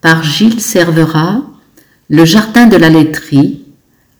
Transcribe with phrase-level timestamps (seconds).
[0.00, 1.42] par Gilles Servera,
[2.08, 3.64] Le Jardin de la laiterie,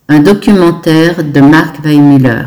[0.08, 2.44] un documentaire de Marc Weimüller.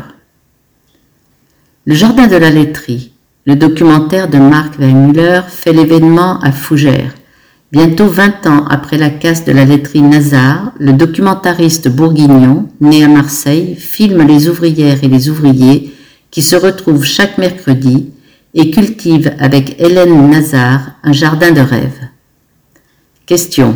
[1.84, 3.12] Le Jardin de la laiterie,
[3.44, 7.14] le documentaire de Marc Weimüller fait l'événement à Fougères.
[7.72, 13.08] Bientôt 20 ans après la casse de la laiterie Nazar, le documentariste bourguignon, né à
[13.08, 15.92] Marseille, filme les ouvrières et les ouvriers
[16.30, 18.10] qui se retrouvent chaque mercredi
[18.54, 22.13] et cultivent avec Hélène Nazar un jardin de rêve.
[23.26, 23.74] Question.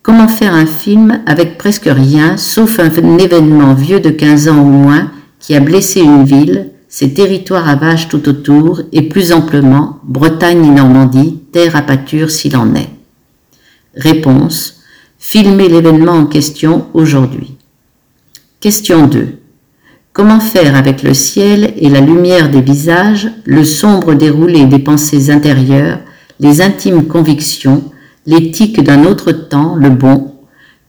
[0.00, 4.70] Comment faire un film avec presque rien, sauf un événement vieux de 15 ans ou
[4.70, 9.98] moins qui a blessé une ville, ses territoires à vaches tout autour et plus amplement
[10.04, 12.88] Bretagne et Normandie, terre à pâture s'il en est?
[13.94, 14.80] Réponse.
[15.18, 17.56] Filmer l'événement en question aujourd'hui.
[18.60, 19.28] Question 2.
[20.14, 25.28] Comment faire avec le ciel et la lumière des visages, le sombre déroulé des pensées
[25.28, 25.98] intérieures,
[26.40, 27.90] les intimes convictions,
[28.26, 30.32] l'éthique d'un autre temps, le bon.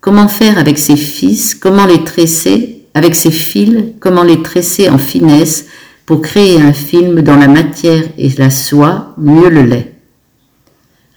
[0.01, 4.97] Comment faire avec ses fils, comment les tresser, avec ses fils, comment les tresser en
[4.97, 5.65] finesse
[6.05, 9.93] pour créer un film dont la matière et la soie mieux le lait?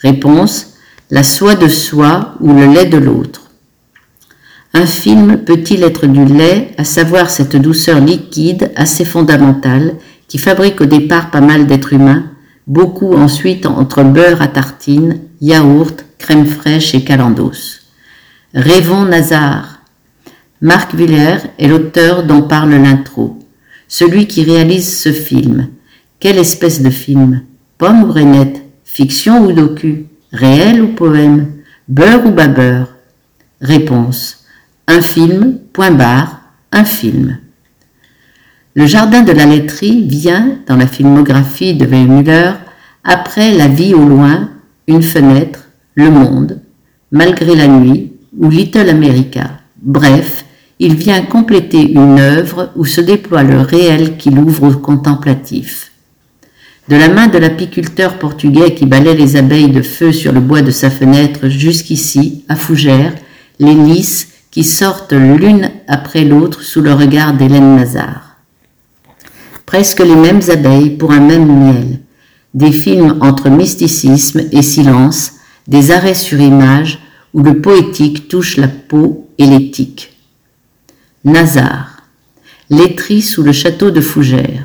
[0.01, 0.75] Réponse
[1.11, 3.51] La soie de soi ou le lait de l'autre.
[4.75, 9.95] Un film peut-il être du lait, à savoir cette douceur liquide assez fondamentale
[10.29, 12.25] qui fabrique au départ pas mal d'êtres humains,
[12.67, 17.81] beaucoup ensuite entre beurre à tartine, yaourt, crème fraîche et calandos.
[18.55, 19.81] Rêvons Nazar.
[20.61, 23.39] Marc Villers est l'auteur dont parle l'intro.
[23.87, 25.69] Celui qui réalise ce film.
[26.21, 27.43] Quelle espèce de film?
[27.79, 28.63] Pomme ou rainette?
[28.85, 30.07] Fiction ou docu?
[30.33, 31.53] Réel ou poème?
[31.87, 32.89] Beurre ou babeur?
[33.61, 34.45] Réponse.
[34.87, 36.41] Un film, point barre,
[36.73, 37.39] un film.
[38.75, 42.53] Le jardin de la laiterie vient, dans la filmographie de Weymüller,
[43.05, 44.51] après La vie au loin,
[44.87, 45.68] Une fenêtre,
[45.99, 46.61] le Monde,
[47.11, 49.51] Malgré la nuit ou Little America.
[49.83, 50.45] Bref,
[50.79, 55.91] il vient compléter une œuvre où se déploie le réel qu'il ouvre au contemplatif.
[56.89, 60.63] De la main de l'apiculteur portugais qui balait les abeilles de feu sur le bois
[60.63, 63.15] de sa fenêtre jusqu'ici, à Fougères,
[63.59, 68.37] les lys qui sortent l'une après l'autre sous le regard d'Hélène Nazar.
[69.67, 71.99] Presque les mêmes abeilles pour un même miel,
[72.55, 75.33] des films entre mysticisme et silence,
[75.69, 76.99] des arrêts sur image
[77.35, 80.17] où le poétique touche la peau et l'éthique.
[81.25, 82.03] Nazar,
[82.71, 84.65] laiterie sous le château de Fougères,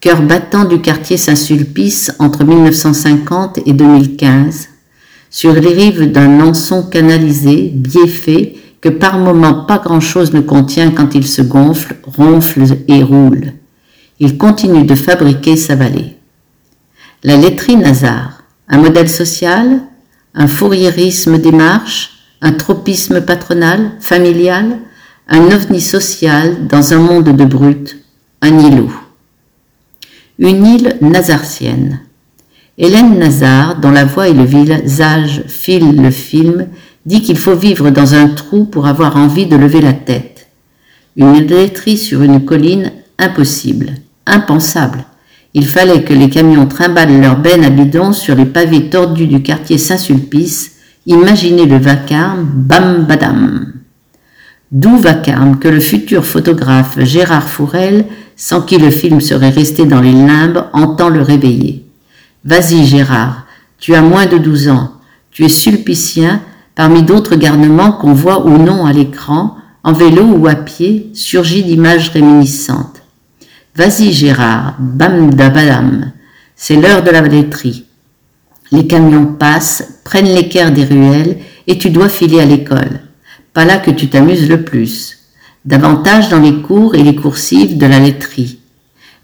[0.00, 4.68] cœur battant du quartier Saint-Sulpice entre 1950 et 2015,
[5.30, 11.14] sur les rives d'un Nanson canalisé, bieffé, que par moments pas grand-chose ne contient quand
[11.14, 13.52] il se gonfle, ronfle et roule.
[14.20, 16.16] Il continue de fabriquer sa vallée.
[17.24, 19.80] La laiterie Nazar, un modèle social,
[20.34, 24.78] un fourriérisme des marches, un tropisme patronal, familial,
[25.28, 27.96] un ovni social dans un monde de brutes,
[28.40, 28.90] un îlot.
[30.38, 32.00] Une île nazartienne.
[32.78, 36.68] Hélène Nazar, dont la voix et le visage filent le film,
[37.04, 40.46] dit qu'il faut vivre dans un trou pour avoir envie de lever la tête.
[41.16, 43.94] Une laiterie sur une colline, impossible,
[44.26, 45.04] impensable.
[45.58, 49.42] Il fallait que les camions trimballent leurs bennes à bidon sur les pavés tordus du
[49.42, 50.76] quartier Saint-Sulpice.
[51.04, 53.72] Imaginez le vacarme, bam badam.
[54.70, 58.04] D'où vacarme que le futur photographe Gérard Fourel,
[58.36, 61.84] sans qui le film serait resté dans les limbes, entend le réveiller.
[62.44, 63.44] Vas-y Gérard,
[63.80, 64.92] tu as moins de douze ans,
[65.32, 66.40] tu es sulpicien
[66.76, 71.64] parmi d'autres garnements qu'on voit ou non à l'écran, en vélo ou à pied, surgit
[71.64, 72.97] d'images réminiscentes.
[73.78, 76.10] Vas-y Gérard, bam badam,
[76.56, 77.84] c'est l'heure de la laiterie.
[78.72, 83.02] Les camions passent, prennent l'équerre des ruelles et tu dois filer à l'école.
[83.54, 85.18] Pas là que tu t'amuses le plus.
[85.64, 88.58] Davantage dans les cours et les coursives de la laiterie.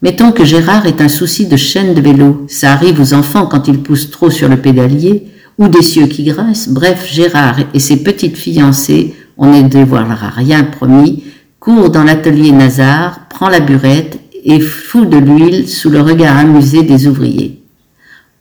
[0.03, 2.47] Mettons que Gérard ait un souci de chaîne de vélo.
[2.48, 6.22] Ça arrive aux enfants quand ils poussent trop sur le pédalier ou des cieux qui
[6.22, 6.70] grincent.
[6.70, 11.25] Bref, Gérard et ses petites fiancées, on ne dévoilera rien promis,
[11.58, 16.82] courent dans l'atelier Nazar, prend la burette et fout de l'huile sous le regard amusé
[16.82, 17.62] des ouvriers.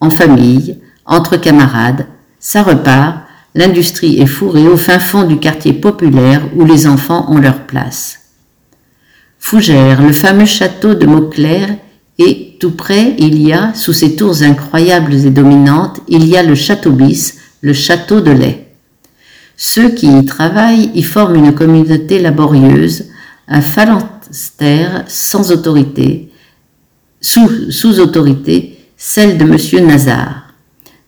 [0.00, 2.06] En famille, entre camarades,
[2.38, 3.20] ça repart,
[3.54, 8.20] l'industrie est fourrée au fin fond du quartier populaire où les enfants ont leur place.
[9.38, 11.76] Fougères, le fameux château de Mauclair,
[12.18, 16.42] et tout près, il y a, sous ses tours incroyables et dominantes, il y a
[16.42, 18.74] le château bis, le château de lait.
[19.56, 23.06] Ceux qui y travaillent y forment une communauté laborieuse,
[23.48, 23.60] un
[25.06, 26.30] sans autorité,
[27.20, 30.48] sous, autorité, celle de Monsieur Nazar.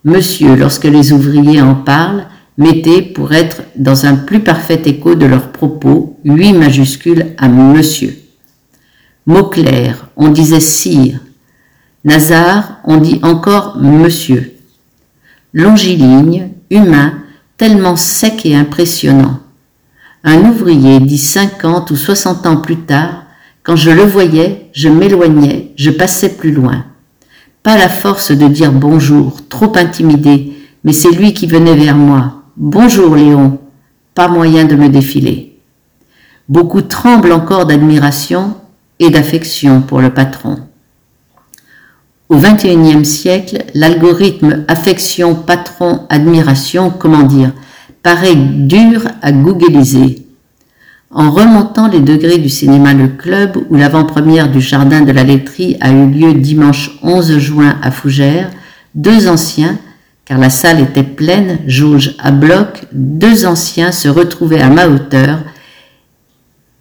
[0.04, 2.26] Monsieur, lorsque les ouvriers en parlent,
[2.56, 8.16] mettaient, pour être dans un plus parfait écho de leurs propos, huit majuscules à monsieur.
[9.26, 9.50] Mot
[10.16, 11.18] on disait sire.
[12.04, 14.52] Nazar, on dit encore monsieur.
[15.52, 17.14] Longiligne, humain,
[17.56, 19.40] tellement sec et impressionnant.
[20.28, 23.22] Un ouvrier dit cinquante ou soixante ans plus tard,
[23.62, 26.84] quand je le voyais, je m'éloignais, je passais plus loin.
[27.62, 30.52] Pas la force de dire bonjour, trop intimidé,
[30.82, 32.42] mais c'est lui qui venait vers moi.
[32.56, 33.60] Bonjour Léon.
[34.16, 35.60] Pas moyen de me défiler.
[36.48, 38.56] Beaucoup tremblent encore d'admiration
[38.98, 40.58] et d'affection pour le patron.
[42.28, 47.52] Au XXIe siècle, l'algorithme affection, patron, admiration, comment dire,
[48.06, 50.28] paraît dur à googliser.
[51.10, 55.76] En remontant les degrés du cinéma Le Club, où l'avant-première du Jardin de la Laiterie
[55.80, 58.52] a eu lieu dimanche 11 juin à Fougères,
[58.94, 59.76] deux anciens,
[60.24, 65.40] car la salle était pleine, jauge à bloc, deux anciens se retrouvaient à ma hauteur,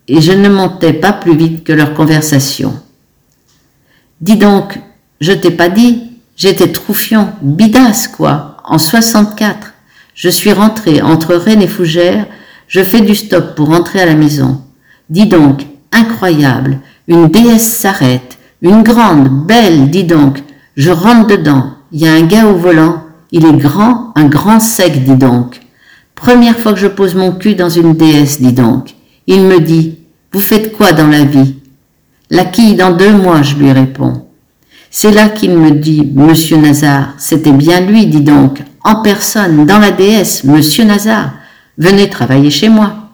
[0.07, 2.80] et je ne montais pas plus vite que leur conversation.
[4.22, 4.80] Dis donc,
[5.22, 6.04] je t'ai pas dit,
[6.36, 9.72] j'étais troufion, bidasse quoi, en 64.
[10.15, 12.25] Je suis rentré entre Rennes et Fougères,
[12.69, 14.62] je fais du stop pour rentrer à la maison.
[15.09, 16.79] Dis donc, incroyable,
[17.09, 20.41] une déesse s'arrête, une grande, belle, dis donc,
[20.77, 23.03] je rentre dedans, il y a un gars au volant,
[23.33, 25.59] il est grand, un grand sec, dis donc.
[26.15, 28.95] Première fois que je pose mon cul dans une déesse, dis donc.
[29.27, 30.00] Il me dit,
[30.31, 31.56] vous faites quoi dans la vie?
[32.29, 34.27] La quille dans deux mois, je lui réponds.
[34.89, 39.79] C'est là qu'il me dit, Monsieur Nazar, c'était bien lui, dis donc, en personne, dans
[39.79, 41.31] la déesse, Monsieur Nazar.
[41.79, 43.09] Venez travailler chez moi.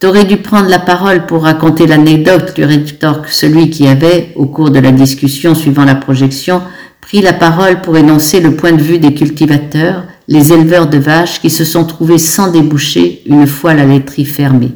[0.00, 4.70] T'aurais dû prendre la parole pour raconter l'anecdote, lui rétorque celui qui avait, au cours
[4.70, 6.60] de la discussion suivant la projection,
[7.00, 11.40] pris la parole pour énoncer le point de vue des cultivateurs, les éleveurs de vaches
[11.40, 14.72] qui se sont trouvés sans déboucher une fois la laiterie fermée.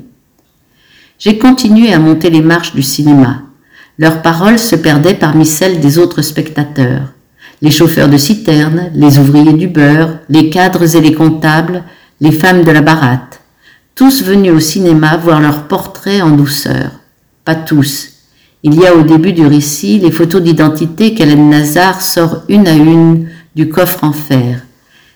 [1.18, 3.42] J'ai continué à monter les marches du cinéma.
[3.98, 7.12] Leurs paroles se perdaient parmi celles des autres spectateurs.
[7.62, 11.84] Les chauffeurs de citernes, les ouvriers du beurre, les cadres et les comptables,
[12.20, 13.40] les femmes de la baratte,
[13.94, 16.90] tous venus au cinéma voir leurs portraits en douceur.
[17.44, 18.08] Pas tous.
[18.64, 22.72] Il y a au début du récit les photos d'identité qu'Hélène Nazar sort une à
[22.72, 24.62] une du coffre en fer.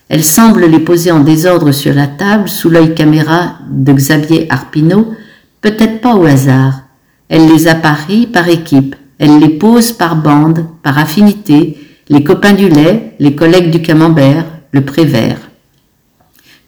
[0.08, 5.14] Elle semble les poser en désordre sur la table sous l'œil caméra de Xavier Arpino,
[5.62, 6.82] peut-être pas au hasard.
[7.28, 11.76] Elle les apparie par équipe, elle les pose par bande, par affinité,
[12.08, 15.38] les copains du lait, les collègues du camembert, le prévert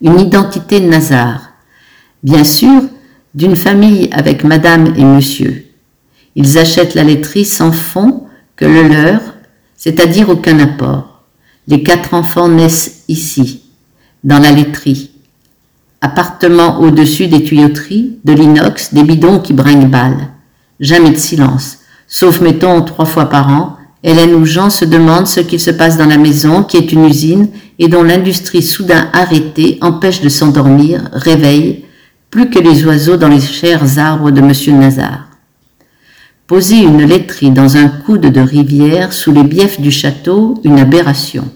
[0.01, 1.51] une identité Nazar.
[2.23, 2.83] Bien sûr,
[3.33, 5.65] d'une famille avec madame et monsieur.
[6.35, 8.25] Ils achètent la laiterie sans fonds
[8.55, 9.21] que le leur,
[9.75, 11.23] c'est-à-dire aucun apport.
[11.67, 13.63] Les quatre enfants naissent ici,
[14.23, 15.11] dans la laiterie.
[16.01, 19.91] Appartement au-dessus des tuyauteries, de l'inox, des bidons qui brinquent
[20.79, 25.41] Jamais de silence, sauf mettons trois fois par an, Hélène ou Jean se demandent ce
[25.41, 27.49] qu'il se passe dans la maison, qui est une usine,
[27.79, 31.85] et dont l'industrie soudain arrêtée empêche de s'endormir, réveille,
[32.29, 34.79] plus que les oiseaux dans les chers arbres de M.
[34.79, 35.27] Nazar.
[36.47, 41.49] Poser une laiterie dans un coude de rivière sous les biefs du château, une aberration.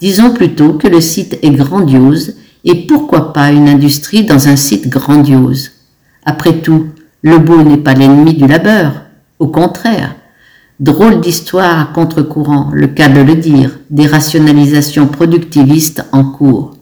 [0.00, 2.34] Disons plutôt que le site est grandiose,
[2.64, 5.72] et pourquoi pas une industrie dans un site grandiose
[6.24, 6.86] Après tout,
[7.22, 9.02] le beau n'est pas l'ennemi du labeur,
[9.38, 10.14] au contraire,
[10.80, 16.76] Drôle d'histoire à contre-courant, le cas de le dire, des rationalisations productivistes en cours.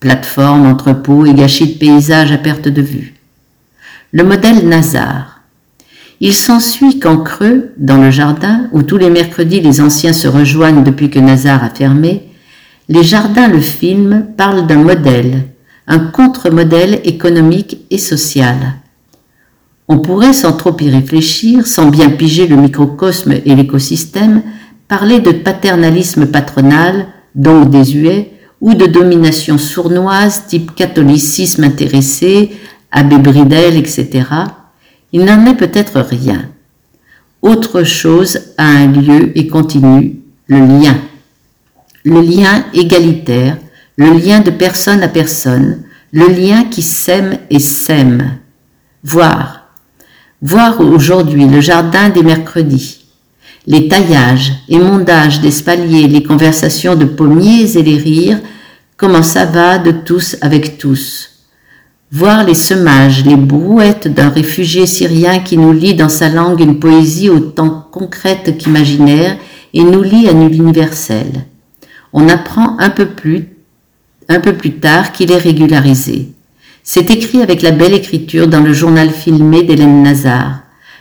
[0.00, 3.14] Plateforme, entrepôts et gâchis de paysages à perte de vue.
[4.12, 5.42] Le modèle Nazar.
[6.20, 10.82] Il s'ensuit qu'en creux, dans le jardin, où tous les mercredis les anciens se rejoignent
[10.82, 12.30] depuis que Nazar a fermé,
[12.88, 15.42] les jardins, le film, parlent d'un modèle,
[15.86, 18.56] un contre-modèle économique et social
[19.88, 24.42] on pourrait, sans trop y réfléchir, sans bien piger le microcosme et l'écosystème,
[24.88, 32.56] parler de paternalisme patronal, donc désuet, ou de domination sournoise type catholicisme intéressé,
[32.90, 34.24] abbé Bridel, etc.
[35.12, 36.48] Il n'en est peut-être rien.
[37.42, 40.96] Autre chose a un lieu et continue, le lien.
[42.04, 43.58] Le lien égalitaire,
[43.96, 48.38] le lien de personne à personne, le lien qui s'aime et s'aime.
[49.04, 49.65] Voir,
[50.42, 53.06] Voir aujourd'hui le jardin des mercredis,
[53.66, 58.40] les taillages, émondages d'espaliers, les conversations de pommiers et les rires,
[58.98, 61.30] comment ça va de tous avec tous.
[62.12, 66.78] Voir les semages, les brouettes d'un réfugié syrien qui nous lit dans sa langue une
[66.78, 69.38] poésie autant concrète qu'imaginaire
[69.72, 71.46] et nous lit à l'universel.
[72.12, 73.48] On apprend un peu plus
[74.28, 76.32] un peu plus tard qu'il est régularisé.
[76.88, 80.60] C'est écrit avec la belle écriture dans le journal filmé d'Hélène Nazar.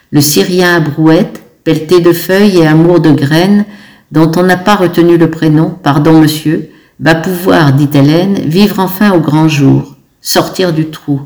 [0.10, 3.66] Le Syrien à brouette, pelleté de feuilles et amour de graines,
[4.12, 9.12] dont on n'a pas retenu le prénom, pardon monsieur, va pouvoir, dit Hélène, vivre enfin
[9.12, 11.22] au grand jour, sortir du trou.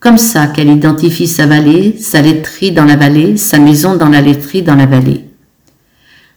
[0.00, 4.22] Comme ça qu'elle identifie sa vallée, sa laiterie dans la vallée, sa maison dans la
[4.22, 5.26] laiterie dans la vallée.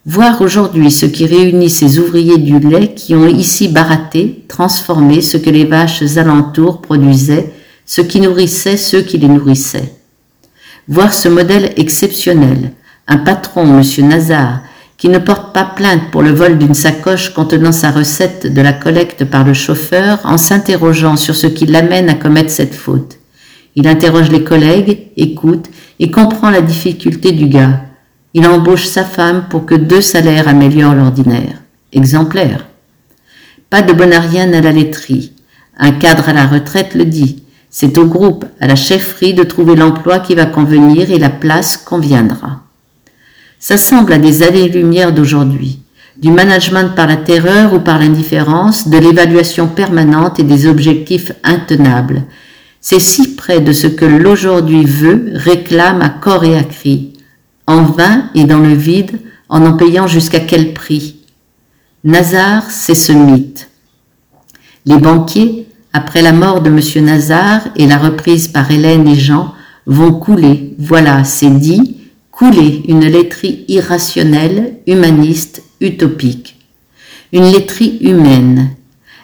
[0.05, 5.37] Voir aujourd'hui ce qui réunit ces ouvriers du lait qui ont ici baraté, transformé ce
[5.37, 7.53] que les vaches alentours produisaient,
[7.85, 9.93] ce qui nourrissait ceux qui les nourrissaient.
[10.89, 12.73] Voir ce modèle exceptionnel,
[13.07, 14.59] un patron, monsieur Nazar,
[14.97, 18.73] qui ne porte pas plainte pour le vol d'une sacoche contenant sa recette de la
[18.73, 23.19] collecte par le chauffeur en s'interrogeant sur ce qui l'amène à commettre cette faute.
[23.77, 25.67] Il interroge les collègues, écoute
[26.01, 27.92] et comprend la difficulté du gars.
[28.35, 31.61] Il embauche sa femme pour que deux salaires améliorent l'ordinaire.
[31.91, 32.65] Exemplaire.
[33.69, 35.33] Pas de bonarienne à la laiterie.
[35.77, 37.43] Un cadre à la retraite le dit.
[37.69, 41.77] C'est au groupe, à la chefferie de trouver l'emploi qui va convenir et la place
[41.77, 42.63] conviendra.
[43.59, 45.79] Ça semble à des années-lumière d'aujourd'hui,
[46.17, 52.23] du management par la terreur ou par l'indifférence, de l'évaluation permanente et des objectifs intenables.
[52.81, 57.13] C'est si près de ce que l'aujourd'hui veut, réclame à corps et à cri,
[57.67, 61.17] en vain et dans le vide, en en payant jusqu'à quel prix?
[62.03, 63.69] Nazar, c'est ce mythe.
[64.85, 67.05] Les banquiers, après la mort de M.
[67.05, 69.53] Nazar et la reprise par Hélène et Jean,
[69.85, 71.97] vont couler, voilà, c'est dit,
[72.31, 76.57] couler une laiterie irrationnelle, humaniste, utopique.
[77.31, 78.71] Une laiterie humaine.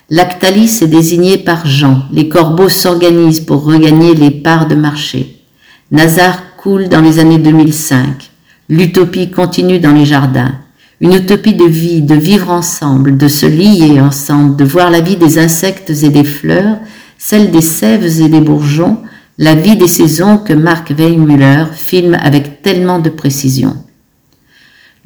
[0.10, 2.04] Lactalis est désigné par Jean.
[2.12, 5.44] Les corbeaux s'organisent pour regagner les parts de marché.
[5.92, 8.32] Nazar coule dans les années 2005.
[8.68, 10.56] L'utopie continue dans les jardins.
[11.00, 15.16] Une utopie de vie, de vivre ensemble, de se lier ensemble, de voir la vie
[15.16, 16.78] des insectes et des fleurs,
[17.18, 18.98] celle des sèves et des bourgeons,
[19.38, 23.78] la vie des saisons que Mark Weimüller filme avec tellement de précision.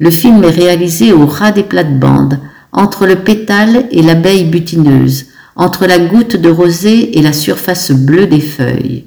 [0.00, 2.40] Le film est réalisé au ras des plates-bandes,
[2.72, 8.26] entre le pétale et l'abeille butineuse, entre la goutte de rosée et la surface bleue
[8.26, 9.04] des feuilles.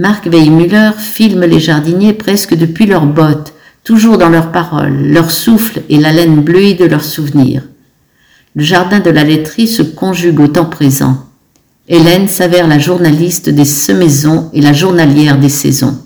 [0.00, 3.52] Mark Weimüller filme les jardiniers presque depuis leurs bottes,
[3.84, 7.64] toujours dans leurs paroles, leur souffle et la laine bleuie de leurs souvenirs.
[8.56, 11.26] Le jardin de la laiterie se conjugue au temps présent.
[11.86, 15.98] Hélène s'avère la journaliste des semaisons et la journalière des saisons.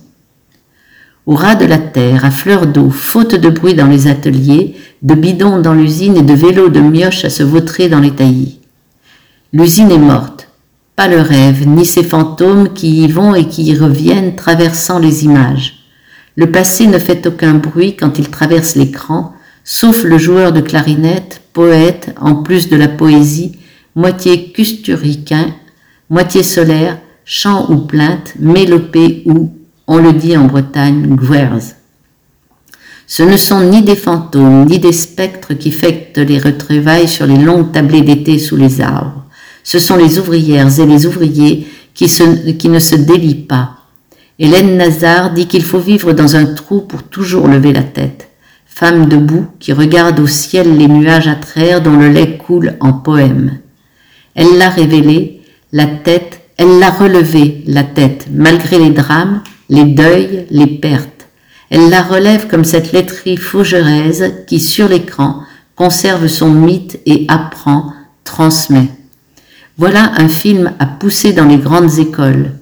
[1.26, 5.14] Au ras de la terre, à fleur d'eau, faute de bruit dans les ateliers, de
[5.14, 8.58] bidons dans l'usine et de vélos de mioches à se vautrer dans les taillis.
[9.52, 10.43] L'usine est morte.
[10.96, 15.24] Pas le rêve, ni ces fantômes qui y vont et qui y reviennent traversant les
[15.24, 15.80] images.
[16.36, 19.34] Le passé ne fait aucun bruit quand il traverse l'écran,
[19.64, 23.58] sauf le joueur de clarinette, poète, en plus de la poésie,
[23.94, 25.54] moitié custuricain
[26.10, 29.50] moitié solaire, chant ou plainte, mélopée ou,
[29.86, 31.74] on le dit en Bretagne, guers.
[33.06, 37.36] Ce ne sont ni des fantômes, ni des spectres qui fêtent les retrouvailles sur les
[37.36, 39.23] longues tablées d'été sous les arbres.
[39.64, 42.04] Ce sont les ouvrières et les ouvriers qui,
[42.68, 43.78] ne se délient pas.
[44.38, 48.28] Hélène Nazar dit qu'il faut vivre dans un trou pour toujours lever la tête.
[48.66, 52.92] Femme debout qui regarde au ciel les nuages à traire dont le lait coule en
[52.92, 53.58] poème.
[54.34, 55.40] Elle l'a révélé
[55.72, 61.28] la tête, elle l'a relevée, la tête, malgré les drames, les deuils, les pertes.
[61.70, 65.40] Elle la relève comme cette laiterie faugeresse qui, sur l'écran,
[65.74, 67.92] conserve son mythe et apprend,
[68.24, 68.88] transmet.
[69.76, 72.52] Voilà un film à pousser dans les grandes écoles.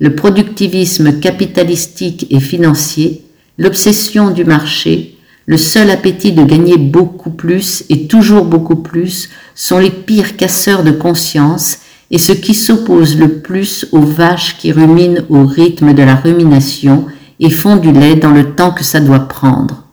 [0.00, 3.26] Le productivisme capitalistique et financier,
[3.58, 9.78] l'obsession du marché, le seul appétit de gagner beaucoup plus et toujours beaucoup plus sont
[9.78, 15.24] les pires casseurs de conscience et ce qui s'oppose le plus aux vaches qui ruminent
[15.28, 17.04] au rythme de la rumination
[17.38, 19.84] et font du lait dans le temps que ça doit prendre.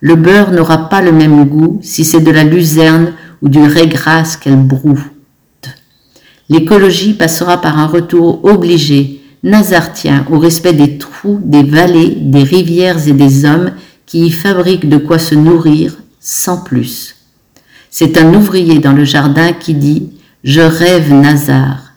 [0.00, 3.12] Le beurre n'aura pas le même goût si c'est de la luzerne
[3.42, 5.04] ou du raie grasse qu'elle broue.
[6.48, 13.06] L'écologie passera par un retour obligé, nazartien, au respect des trous, des vallées, des rivières
[13.06, 13.72] et des hommes
[14.06, 17.16] qui y fabriquent de quoi se nourrir sans plus.
[17.90, 20.10] C'est un ouvrier dans le jardin qui dit
[20.44, 21.92] je rêve Nazar.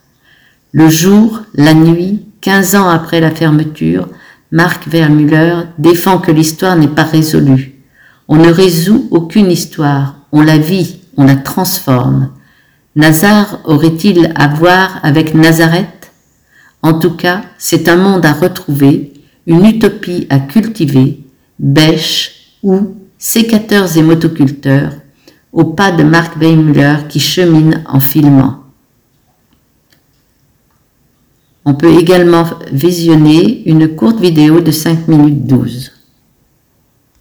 [0.72, 4.08] Le jour, la nuit, quinze ans après la fermeture,
[4.51, 7.75] Marc Vermüller défend que l'histoire n'est pas résolue.
[8.27, 12.31] On ne résout aucune histoire, on la vit, on la transforme.
[12.95, 16.12] Nazar aurait-il à voir avec Nazareth?
[16.81, 19.13] En tout cas, c'est un monde à retrouver,
[19.48, 21.19] une utopie à cultiver,
[21.57, 24.91] bêche ou sécateurs et motoculteurs,
[25.53, 28.63] au pas de Mark Weimler qui chemine en filmant.
[31.63, 35.90] On peut également visionner une courte vidéo de 5 minutes 12.